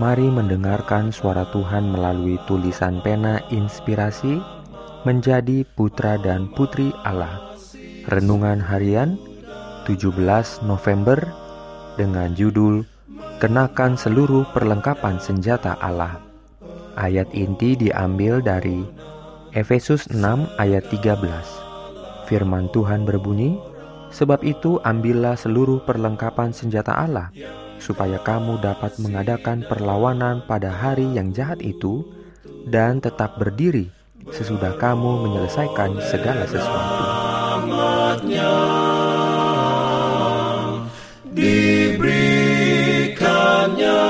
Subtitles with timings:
[0.00, 4.40] Mari mendengarkan suara Tuhan melalui tulisan pena inspirasi
[5.04, 7.52] menjadi putra dan putri Allah.
[8.08, 9.20] Renungan harian
[9.84, 11.20] 17 November
[12.00, 12.88] dengan judul
[13.36, 16.24] Kenakan seluruh perlengkapan senjata Allah.
[16.96, 18.86] Ayat inti diambil dari
[19.52, 21.20] Efesus 6 ayat 13.
[22.30, 23.60] Firman Tuhan berbunyi,
[24.12, 27.32] Sebab itu ambillah seluruh perlengkapan senjata Allah
[27.82, 32.06] supaya kamu dapat mengadakan perlawanan pada hari yang jahat itu
[32.70, 33.90] dan tetap berdiri
[34.30, 37.02] sesudah kamu menyelesaikan segala sesuatu.
[41.32, 44.04] Diberikannya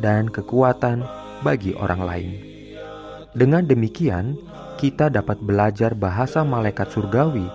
[0.04, 1.06] dan kekuatan
[1.46, 2.32] bagi orang lain.
[3.38, 4.36] Dengan demikian,
[4.82, 7.46] kita dapat belajar bahasa malaikat surgawi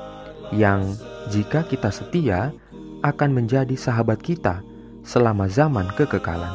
[0.54, 0.94] yang,
[1.30, 2.54] jika kita setia,
[3.02, 4.62] akan menjadi sahabat kita
[5.02, 6.54] selama zaman kekekalan.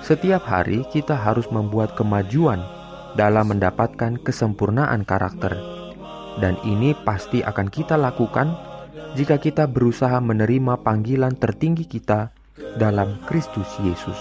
[0.00, 2.64] Setiap hari, kita harus membuat kemajuan
[3.18, 5.58] dalam mendapatkan kesempurnaan karakter,
[6.38, 8.54] dan ini pasti akan kita lakukan
[9.18, 12.30] jika kita berusaha menerima panggilan tertinggi kita
[12.78, 14.14] dalam Kristus Yesus.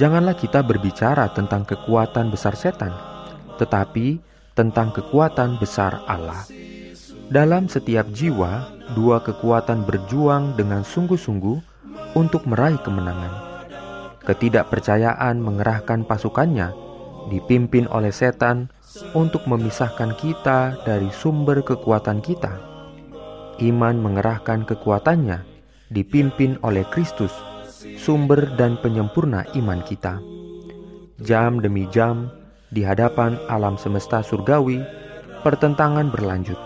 [0.00, 2.96] Janganlah kita berbicara tentang kekuatan besar setan,
[3.60, 4.16] tetapi
[4.56, 6.48] tentang kekuatan besar Allah.
[7.28, 11.58] Dalam setiap jiwa, dua kekuatan berjuang dengan sungguh-sungguh
[12.16, 13.44] untuk meraih kemenangan.
[14.24, 16.85] Ketidakpercayaan mengerahkan pasukannya
[17.28, 18.70] dipimpin oleh setan
[19.12, 22.56] untuk memisahkan kita dari sumber kekuatan kita.
[23.60, 25.44] Iman mengerahkan kekuatannya,
[25.92, 27.32] dipimpin oleh Kristus,
[28.00, 30.20] sumber dan penyempurna iman kita.
[31.20, 32.28] Jam demi jam,
[32.68, 34.84] di hadapan alam semesta surgawi,
[35.40, 36.58] pertentangan berlanjut.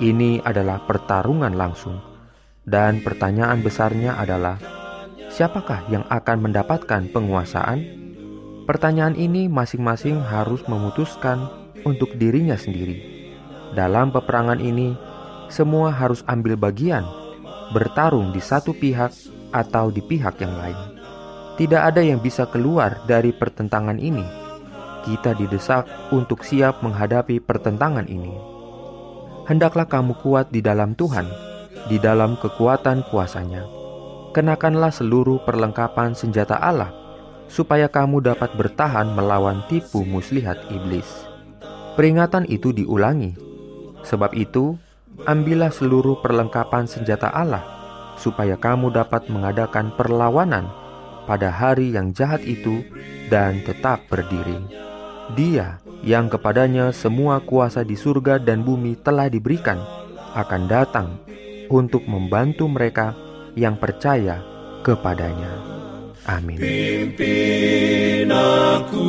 [0.00, 2.00] Ini adalah pertarungan langsung,
[2.64, 4.56] dan pertanyaan besarnya adalah:
[5.28, 7.99] siapakah yang akan mendapatkan penguasaan?
[8.70, 11.50] Pertanyaan ini masing-masing harus memutuskan
[11.82, 13.02] untuk dirinya sendiri.
[13.74, 14.94] Dalam peperangan ini,
[15.50, 17.02] semua harus ambil bagian,
[17.74, 19.10] bertarung di satu pihak
[19.50, 20.78] atau di pihak yang lain.
[21.58, 24.22] Tidak ada yang bisa keluar dari pertentangan ini.
[25.02, 28.38] Kita didesak untuk siap menghadapi pertentangan ini.
[29.50, 31.26] Hendaklah kamu kuat di dalam Tuhan,
[31.90, 33.66] di dalam kekuatan kuasanya.
[34.30, 36.99] Kenakanlah seluruh perlengkapan senjata Allah
[37.50, 41.26] supaya kamu dapat bertahan melawan tipu muslihat iblis.
[41.98, 43.34] Peringatan itu diulangi.
[44.06, 44.78] Sebab itu,
[45.28, 47.60] ambillah seluruh perlengkapan senjata Allah,
[48.16, 50.70] supaya kamu dapat mengadakan perlawanan
[51.28, 52.86] pada hari yang jahat itu
[53.28, 54.56] dan tetap berdiri.
[55.36, 59.76] Dia yang kepadanya semua kuasa di surga dan bumi telah diberikan,
[60.32, 61.08] akan datang
[61.68, 63.12] untuk membantu mereka
[63.58, 64.40] yang percaya
[64.82, 65.79] kepadanya.
[66.28, 66.60] Amin.
[66.60, 69.08] Pimpin aku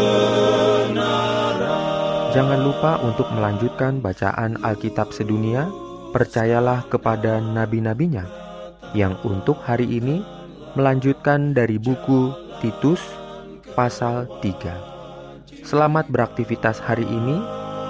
[2.36, 5.68] Jangan lupa untuk melanjutkan bacaan Alkitab sedunia.
[6.16, 8.24] Percayalah kepada nabi-nabinya
[8.96, 10.24] yang untuk hari ini
[10.80, 12.32] melanjutkan dari buku
[12.64, 13.04] Titus
[13.76, 15.68] pasal 3.
[15.68, 17.65] Selamat beraktivitas hari ini.